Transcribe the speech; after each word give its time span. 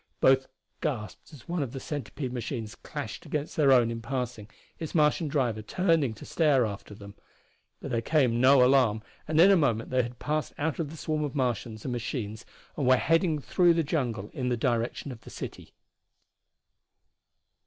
Both 0.19 0.47
gasped 0.81 1.31
as 1.31 1.47
one 1.47 1.61
of 1.61 1.73
the 1.73 1.79
centipede 1.79 2.33
machines 2.33 2.73
clashed 2.73 3.27
against 3.27 3.55
their 3.55 3.71
own 3.71 3.91
in 3.91 4.01
passing, 4.01 4.49
its 4.79 4.95
Martian 4.95 5.27
driver 5.27 5.61
turning 5.61 6.15
to 6.15 6.25
stare 6.25 6.65
after 6.65 6.95
them. 6.95 7.13
But 7.79 7.91
there 7.91 8.01
came 8.01 8.41
no 8.41 8.65
alarm, 8.65 9.03
and 9.27 9.39
in 9.39 9.51
a 9.51 9.55
moment 9.55 9.91
they 9.91 10.01
had 10.01 10.17
passed 10.17 10.53
out 10.57 10.79
of 10.79 10.89
the 10.89 10.97
swarm 10.97 11.23
of 11.23 11.35
Martians 11.35 11.85
and 11.85 11.91
machines 11.91 12.47
and 12.75 12.87
were 12.87 12.95
heading 12.97 13.37
through 13.37 13.75
the 13.75 13.83
jungle 13.83 14.31
in 14.33 14.49
the 14.49 14.57
direction 14.57 15.11
of 15.11 15.21
the 15.21 15.29
city. 15.29 15.71